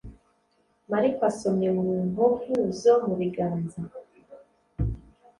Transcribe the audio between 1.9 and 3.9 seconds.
nkovu zo mu biganza